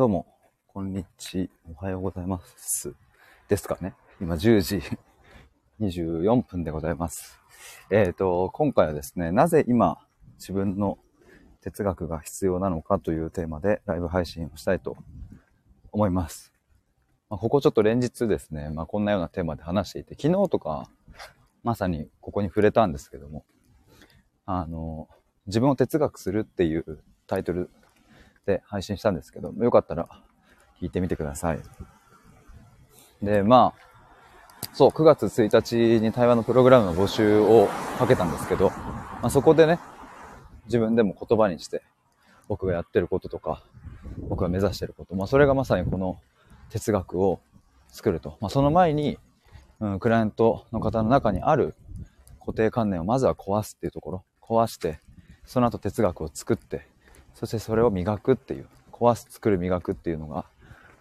[0.00, 0.24] どうも、
[0.66, 2.94] こんにちは、おはようございます。
[3.50, 3.92] ですかね。
[4.18, 4.82] 今10時
[5.78, 7.38] 24分でございます。
[7.90, 9.98] えっ、と、今回はですね、なぜ今
[10.38, 10.96] 自分の
[11.60, 14.96] 哲学が必要なのかというテーマでライブ配信をしたいと
[15.92, 16.54] 思います。
[17.28, 20.88] まあ、ここちょっと連日ですね、まあ、こんなようなテーマで話していて、昨日とか
[21.62, 23.44] まさにここに触れたんですけども、
[24.46, 25.10] あの、
[25.46, 27.68] 自分を哲学するっていうタイトル
[28.46, 30.08] で配信したんですけど、よかったら
[30.80, 31.60] 聞いてみてください。
[33.22, 33.90] で、まあ、
[34.72, 39.78] そう、9月1日に対話のプログラムの募集をかけたんですけど、まあ、そこでね、
[40.66, 41.82] 自分でも言葉にして、
[42.48, 43.62] 僕がやってることとか、
[44.28, 46.18] 僕が目指してること、まあ、それがまさにこの
[46.70, 47.40] 哲学を
[47.88, 48.38] 作ると。
[48.40, 49.18] まあ、その前に、
[49.80, 51.74] うん、クライアントの方の中にある
[52.40, 55.00] 固定観念をまずは壊すっていうところ、壊して、
[55.44, 56.86] その後哲学を作って、
[57.34, 60.44] そしてそれを磨くっていう、壊す、作る、磨くっていうのが、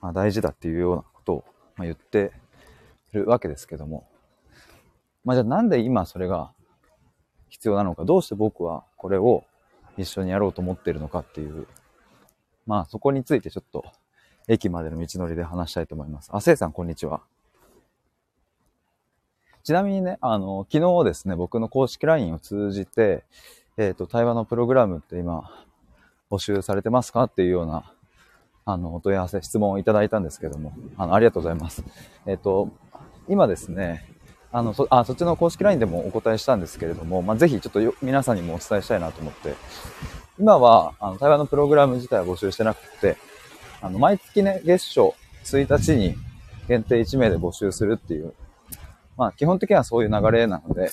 [0.00, 1.44] まあ、大事だっていうようなことを、
[1.76, 2.32] まあ、言って
[3.12, 4.06] るわけですけども。
[5.26, 6.52] まあじゃあなんで今それが
[7.48, 9.44] 必要なのか、どうして僕はこれを
[9.98, 11.66] 一緒にやろうと思ってるのかっていう、
[12.64, 13.84] まあそこについてちょっと
[14.46, 16.30] 駅までの道のりで話したいと思います。
[16.32, 17.22] あ、せいさんこんにちは。
[19.64, 23.24] ちなみにね、あの、昨日ですね、僕の公式 LINE を通じて、
[23.76, 25.50] えっ、と、対話のプログラムって今、
[26.30, 27.24] 募集されてますか？
[27.24, 27.92] っていうような、
[28.64, 31.84] あの、お問い合わせ、質問をいただいたんですけども、あの、ありがとうございます。
[32.26, 32.70] えっ、と、
[33.28, 34.04] 今ですね、
[34.52, 39.54] あの、そ、あ、そっちの公式 LINE でもお答えしたんですけれども、まあ、ぜひちょっと皆さんにもお伝えしたいなと思って、
[40.38, 43.16] 今は、あの、対話のプログラム自体は募集してなくて、
[43.80, 46.14] あの、毎月ね、月初1日に
[46.68, 48.34] 限定1名で募集するっていう、
[49.16, 50.90] まあ、基本的にはそういう流れなので、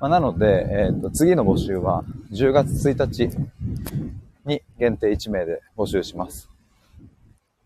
[0.00, 3.30] まあ、なので、えっ、と、次の募集は10月1日
[4.48, 6.50] に限定1名で募集します。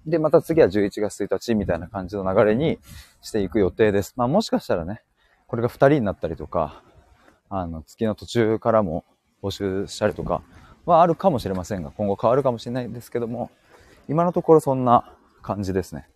[0.05, 2.79] で、また次は11月1日みたいな感じの流れに
[3.23, 4.15] していく予定です。
[4.17, 5.03] まあもしかしたらね、
[5.47, 6.83] これが2人になったりとか、
[7.49, 9.05] あの、月の途中からも
[9.43, 10.43] 募集したりとか
[10.85, 13.51] はあるかもしれませんが、今後変わるかもしれないんですけども、
[14.09, 16.09] 今のところそんな感じですね。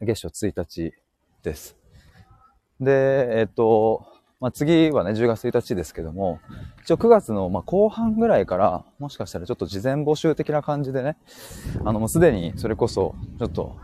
[0.00, 0.94] 月初1日
[1.42, 1.76] です。
[2.80, 6.40] で、えっと、まあ、次はね、10月1日ですけども、
[6.82, 11.16] 一応9月のま後半ぐらいから、もしかしたらちょっと事前募集的な感じでね、
[11.84, 13.76] あの、もうすでにそれこそ、ちょっと、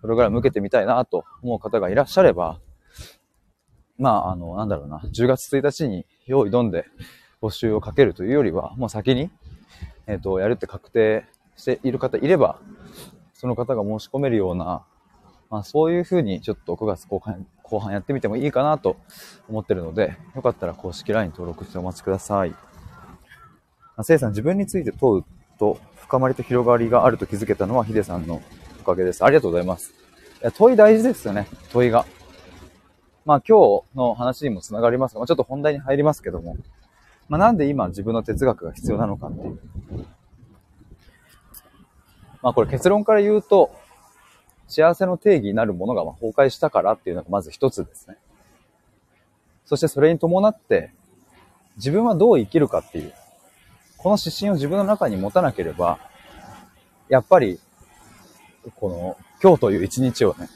[0.00, 2.58] プログラム受けてみたいなと思う方がいらっしゃれば、
[3.98, 6.86] まあ、あの、なんだろうな、10月1日に用意どんで
[7.40, 9.30] 募集をかけるというよりは、もう先に、
[10.06, 11.24] えっ、と、やるって確定
[11.56, 12.58] している方いれば、
[13.32, 14.84] その方が申し込めるような、
[15.50, 18.98] まあ、そういうふうにちょっと9月後半後半やってみてもいいかなと
[19.48, 22.54] 思ってるので、よかったら公式 LINE 登録してお待ちください。
[23.96, 25.24] あせいさん、自分について問う
[25.58, 28.42] と深まりと広がりがあると気づけたのはヒデさんの
[28.82, 29.24] おかげです。
[29.24, 29.94] ありがとうございます。
[30.42, 32.04] いや問い大事ですよね、問いが。
[33.24, 36.58] まあ今日の話にもつながりますが、まあ、ちょっと本題に入りますけども、
[37.30, 39.58] まあなんで今自分の哲学が必要なのかっていう。
[42.42, 43.74] まあこれ結論から言うと、
[44.72, 48.16] 幸せの定義になるものがま崩壊したからっていうのがまず一つですね。
[49.66, 50.92] そしてそれに伴って、
[51.76, 53.12] 自分はどう生きるかっていう、
[53.98, 55.98] この指針を自分の中に持たなければ、
[57.10, 57.60] やっぱり、
[58.76, 60.48] この、今日という一日をね、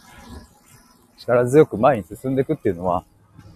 [1.19, 3.05] 力強く前に進んでいくっていうのは、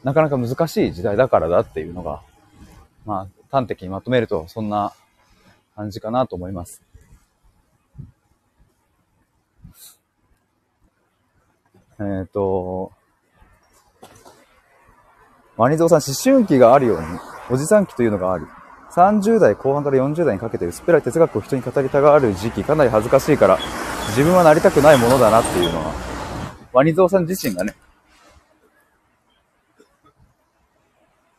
[0.04, 2.22] なかなか難しい時代だからだっていうのが、
[3.06, 4.92] まあ、端的にまとめると、そんな
[5.75, 6.82] 感じかなと思います。
[12.00, 12.92] えっ、ー、と、
[15.56, 17.06] ワニゾウさん、思春期があるように、
[17.50, 18.46] おじさん期というのがある。
[18.92, 23.58] 30代後半から40代にかけて薄っぺらい哲学を人に語りたがる時期、かなり恥ずかしいから、
[24.08, 25.92] 自分はなりたくないものだなっていうのは、
[26.72, 27.74] ワニゾウさん自身がね、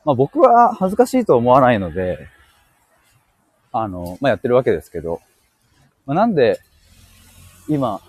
[0.05, 2.27] まあ僕は恥ずかしいと思わないので、
[3.71, 5.21] あの、まあやってるわけですけど、
[6.05, 6.59] まあ、なんで、
[7.67, 8.01] 今、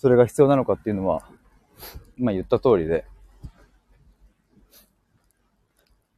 [0.00, 1.28] それが必要なのかっていうのは、
[2.16, 3.04] 今言った通りで、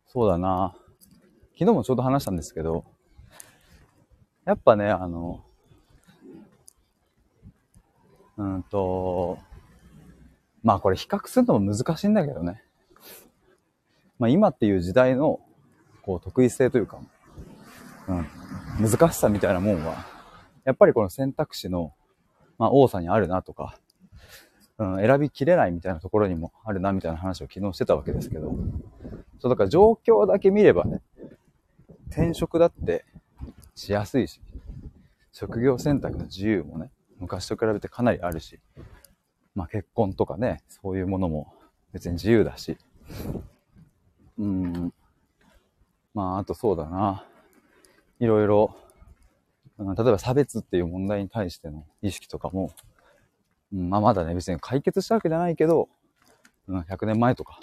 [0.07, 0.77] そうだな
[1.59, 2.85] 昨日もちょうど話したんですけど、
[4.45, 5.43] やっぱね、あの、
[8.37, 9.41] うんと、
[10.63, 12.63] まあこれ比較するのも難しいんだけどね。
[14.21, 15.41] まあ今っていう時代の、
[16.03, 17.01] こう得意性というか、
[18.07, 18.29] うん、
[18.89, 20.07] 難しさみたいなもんは、
[20.65, 21.93] やっぱりこの選択肢の、
[22.63, 23.77] まあ多さにあるなとか、
[24.79, 28.55] うん、選びきれないみたいなところにもあるなみたいな話を昨日してたわけですけど、
[29.41, 31.01] そうだから状況だけ見ればね、
[32.11, 33.05] 転職だって
[33.75, 34.41] しやすいし、
[35.33, 38.61] 職業選択の自由もね、昔と比べてかなりあるし、
[39.57, 41.53] まあ結婚とかね、そういうものも
[41.93, 42.79] 別に自由だし、
[44.39, 44.93] うん、
[46.15, 47.25] まああとそうだな、
[48.21, 48.77] いろいろ、
[49.85, 52.73] 例えば差別っていう問題に対しての意識とかも、
[53.73, 55.89] まあまだね、別に解決したわけじゃないけど、
[56.69, 57.59] うん、100年前とか、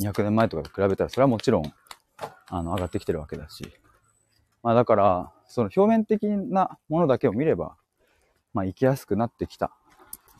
[0.00, 1.64] 200年前とかと比べたら、それはもちろん、
[2.48, 3.64] あの、上がってきてるわけだし。
[4.62, 7.76] まあだから、その表面的なものだけを見れば、
[8.54, 9.72] まあ生きやすくなってきた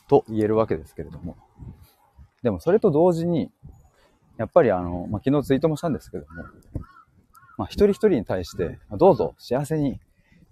[0.09, 1.37] と言えるわけですけれども。
[2.43, 3.51] でもそれと同時に、
[4.39, 6.43] やっぱりあの、まあ、昨日ツイートもしたんですけども、
[7.59, 10.01] まあ、一人一人に対して、どうぞ幸せに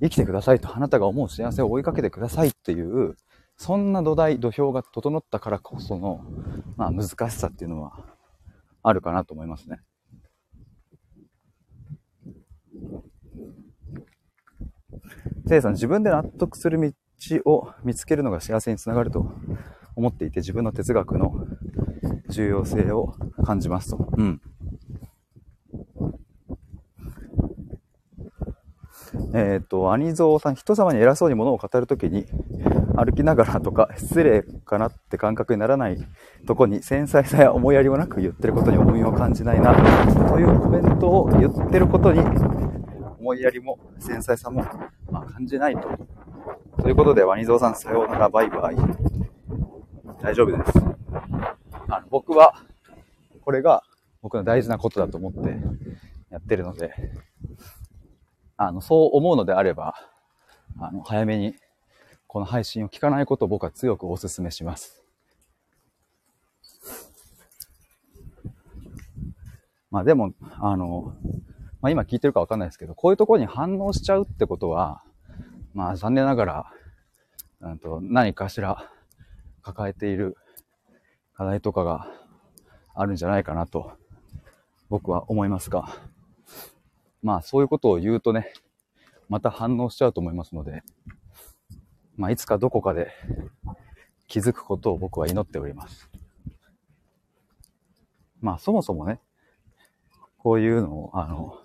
[0.01, 3.17] 生きてくださいと、あなたが思う幸せを追いかけてくださいっていう、
[3.57, 6.25] そんな土台、土俵が整ったからこその、
[6.77, 7.93] まあ、難しさっていうのは
[8.83, 9.81] あるかなと思いますね。
[15.47, 16.93] せいさん、自分で納得する道
[17.45, 19.31] を見つけるのが幸せにつながると
[19.95, 21.47] 思っていて、自分の哲学の
[22.29, 23.15] 重要性を
[23.45, 24.09] 感じますと。
[24.17, 24.41] うん。
[29.33, 32.27] えっ、ー、と、兄蔵さん、人様に偉そうにものを語るときに、
[32.97, 35.99] 歩きながらとか、失礼かなって感覚にならない
[36.47, 39.75] とこに、繊細さや思いやりもなく言ってることに重みを感じないな、
[40.29, 42.21] というコメントを言ってることに、
[43.21, 44.65] 思いやりも繊細さも、
[45.11, 45.89] まあ、感じないと。
[46.83, 48.77] ということで、ワニゾウさん、さようなら、バイバイ。
[50.21, 50.79] 大丈夫です。
[51.89, 52.55] あの僕は、
[53.43, 53.83] これが
[54.23, 55.57] 僕の大事なことだと思って
[56.31, 56.93] やってるので、
[58.63, 59.95] あの、そう思うのであれば、
[60.79, 61.55] あの、早めに
[62.27, 65.03] この配信を聞かないことを僕は強くお勧めします。
[69.91, 71.15] まあでも、あの、
[71.81, 75.03] まあ今聞いてるかわかんないですけど、こういうところに反応しちゃうってことは、
[75.73, 76.73] まあ残念ながら、
[77.63, 78.91] うんと何かしら
[79.63, 80.37] 抱えている
[81.33, 82.09] 課題とかが
[82.95, 83.93] あるんじゃないかなと
[84.91, 85.89] 僕は思いますが、
[87.23, 88.53] まあそういうことを言うとね、
[89.29, 90.83] また反応しちゃうと思いますので、
[92.17, 93.13] まあ、いつかどこかで
[94.27, 96.11] 気づくことを僕は祈っております。
[98.41, 99.21] まあ、そもそもね、
[100.37, 101.59] こういうのを、あの、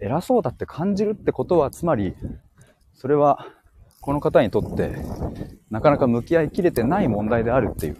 [0.00, 2.14] 偉そうだって感じるってことは、つまり、
[2.94, 3.46] それは、
[4.00, 4.94] この方にとって、
[5.70, 7.96] なかなか向き合いきれてない問題であるっていう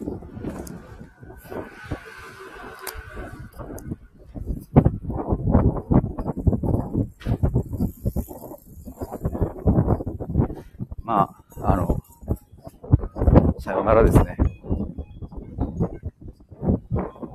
[13.83, 14.37] ならですね、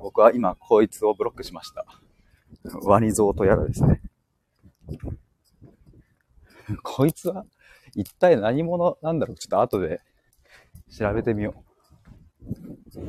[0.01, 1.83] 僕は今こいつをブロックしました。
[2.83, 4.01] ワニ像とやらですね。
[6.83, 7.45] こいつは
[7.95, 9.35] 一体何者なんだろう？
[9.37, 10.01] ちょっと後で
[10.95, 12.99] 調べてみよう。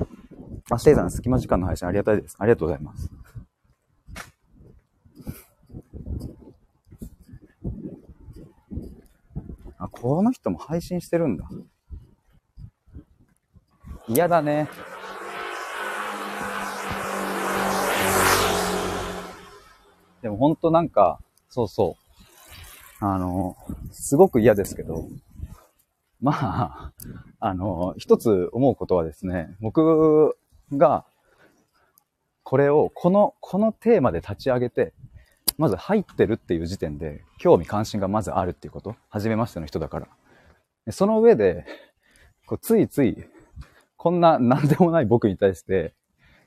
[0.70, 2.36] あ、ステイさん、隙間時間の配信ありがたいです。
[2.38, 3.10] ありがとうございます。
[10.04, 11.48] この人も配信してるんだ。
[14.06, 14.68] 嫌だね。
[20.20, 21.96] でも本当なんか、そうそ
[23.00, 23.02] う。
[23.02, 23.56] あの、
[23.92, 25.08] すごく嫌ですけど、
[26.20, 26.92] まあ、
[27.40, 30.36] あの、一つ思うことはですね、僕
[30.70, 31.06] が、
[32.42, 34.92] これを、この、このテーマで立ち上げて、
[35.58, 38.96] まず入ってるっていう時点で、興味関心がまずあるっていうこと。
[39.08, 40.00] 初めましての人だか
[40.86, 40.92] ら。
[40.92, 41.64] その上で、
[42.46, 43.24] こうついつい
[44.04, 45.94] こんな何でもない僕に対して、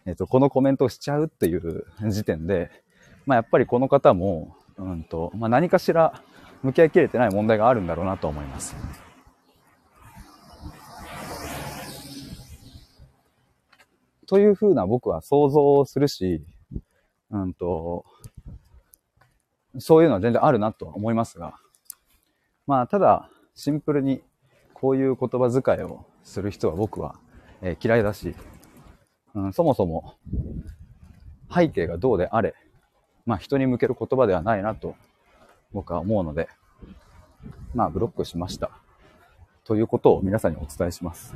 [0.05, 2.69] えっ、と、このコメントをしちゃうっていう時点で、
[3.25, 6.21] まあやっぱりこの方も、うんと、まあ何かしら
[6.61, 8.75] 向き合いきれてない問題があるんだろうなと思います。
[14.27, 16.45] というふうな僕は想像をするし、
[17.31, 18.05] うんと、
[19.79, 21.55] そういうのは全然あるなとは思いますが、
[22.65, 24.21] まあただシンプルに
[24.73, 27.15] こういう言葉遣いをする人は僕は
[27.61, 28.35] えー、嫌いだし、
[29.33, 30.15] うん、そもそも
[31.53, 32.53] 背景がどうであれ、
[33.25, 34.95] まあ人に向ける言葉ではないなと
[35.73, 36.49] 僕は思うので、
[37.73, 38.71] まあブロックしました。
[39.63, 41.35] ということを皆さんにお伝えします。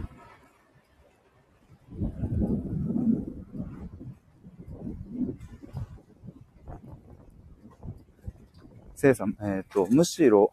[9.01, 10.51] せいさん、えっ、ー、と、むしろ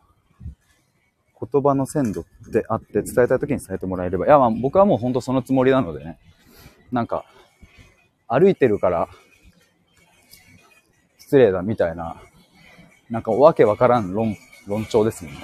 [1.38, 4.24] 言葉の鮮度ってあって伝えたい時に伝えてもらえれば。
[4.24, 6.18] いや、まあ僕はもう本当そのつもりなのでね。
[6.90, 7.26] なんか、
[8.26, 9.08] 歩いてるから
[11.18, 12.16] 失礼だみたいな、
[13.10, 14.34] なんかわけわからん論
[14.66, 15.40] 論調ですもんね。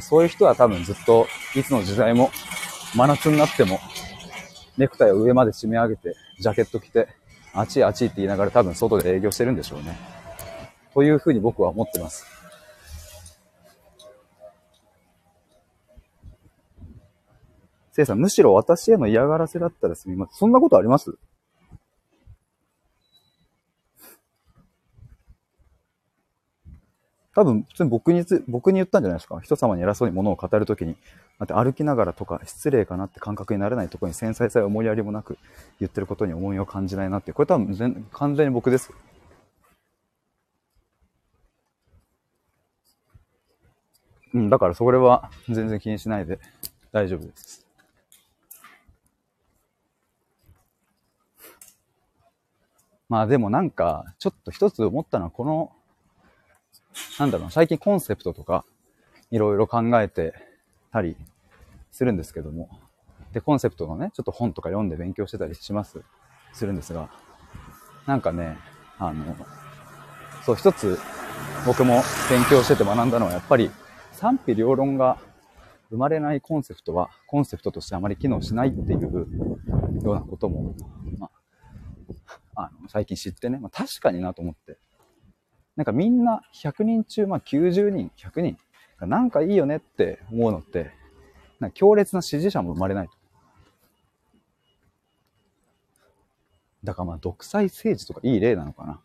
[0.00, 2.30] そういう人は多分ずっと、いつの時代も、
[2.94, 3.80] 真夏になっても、
[4.78, 7.08] ネクタイを上まで締め上げて、ジャケット着て、
[7.52, 10.11] あちいあちいって言いながら多分外で営業してるんでしょうね。
[10.94, 12.26] というふうに僕は思ってます。
[17.92, 20.34] せいさん、むしろ私への嫌がらせだったらすみません。
[20.34, 21.18] そんなことあります？
[27.34, 29.40] 多分、普通に僕につ、僕に言ったんじゃないですか。
[29.40, 30.96] 人様に偉そうに物を語るときに、
[31.38, 35.38] だって歩きながらとか失礼かなって感覚にならないところに繊細さや思いやりもなく
[35.80, 37.32] 言ってることに重みを感じないなって。
[37.32, 38.92] これ多分全、完全に僕です。
[44.34, 46.38] うん、だからそれは全然気にしないで
[46.90, 47.66] 大丈夫です。
[53.08, 55.70] まあでもなんか、ちょっと一つ思ったのは、この
[57.18, 58.64] なんだろう最近コンセプトとか、
[59.30, 60.34] いろいろ考えて
[60.92, 61.16] たり
[61.90, 62.68] するんですけども、
[63.32, 66.02] で、コンセプトのね、ちょっと本とか読んで勉強してたりします、
[66.52, 67.08] するんですが、
[68.06, 68.58] なんかね、
[68.98, 69.36] あの、
[70.44, 70.98] そう、一つ
[71.66, 73.70] 僕も勉強してて学んだのは、やっぱり
[74.22, 75.18] 賛否両論が
[75.90, 79.00] 生まれないコンセプトは、コンセプトとしてあまり機能しないっていう
[80.00, 80.76] ようなことも、
[81.18, 81.28] ま
[82.54, 84.78] あ、あの最近知ってね、まあ、確かになと思って、
[85.74, 88.58] なんかみんな100人中、まあ90人、100人
[89.00, 90.92] なんかいいよねって思うのって、
[91.58, 93.14] なんか強烈な支持者も生まれないと。
[96.84, 99.00] だからまあ独裁政治とかいい例なのかな。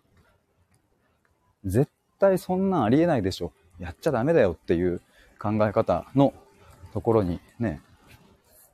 [1.65, 3.51] 絶対そんなんありえないでしょ。
[3.79, 5.01] やっちゃダメだよっていう
[5.39, 6.33] 考え方の
[6.93, 7.81] ところにね、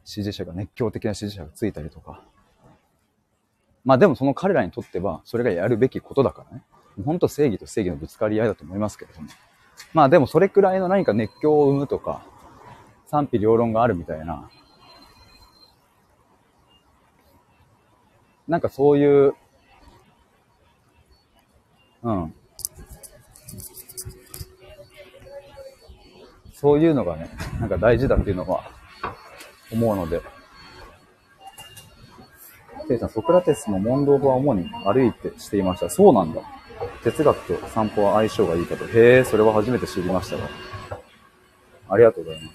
[0.05, 2.23] 支持者が、熱狂的な支持者がついたりとか。
[3.85, 6.63] まあでもその彼らにとっては、それがやるべきことだからね。
[7.05, 9.27] 本当正義と正義のぶつかり合いだと思いますけれども。
[9.93, 12.25] まあでもそれくらいの何か熱狂を生むとか、
[13.07, 14.49] 賛否両論があるみたいな、
[18.47, 19.35] なんかそういう、
[22.03, 22.35] うん。
[26.63, 27.29] そういうのがね、
[27.59, 28.63] なんか大事だっていうのは
[29.69, 30.21] 思うので、
[32.87, 35.89] ケイさん、ソクラテスの問答は主に歩いてしていました。
[35.89, 36.41] そうなんだ。
[37.03, 38.85] 哲学と散歩は相性がいいかと。
[38.85, 40.49] へえ、それは初めて知りましたが。
[41.89, 42.51] ありがとうございま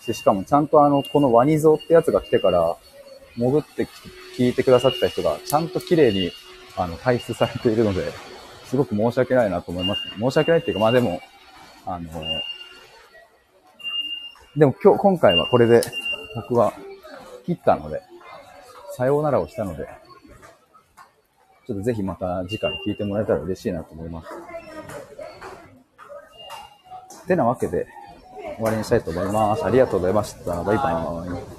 [0.00, 0.12] す。
[0.14, 2.76] しかもちゃんとあの、このワニ像ってやつが来てから、
[3.36, 3.86] 潜って
[4.36, 6.32] 聞いてくださった人が、ちゃんと綺麗に、
[6.76, 8.10] あの、退出されているので、
[8.64, 10.02] すごく申し訳ないなと思います。
[10.18, 11.20] 申し訳ないっていうか、まあでも、
[11.88, 12.10] あの、
[14.54, 15.80] でも今日、今回はこれで、
[16.36, 16.74] 僕は
[17.46, 18.02] 切ったので、
[18.94, 19.88] さようならをしたので、
[21.66, 24.28] ちょっとぜひまた次回聞いてもらえたら嬉しいなと思います。
[27.26, 27.86] てなわけで
[28.56, 29.64] 終わりにしたいと思います。
[29.64, 30.62] ありがとうございました。
[30.64, 31.57] バイバイ。